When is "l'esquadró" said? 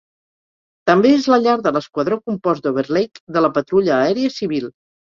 1.77-2.19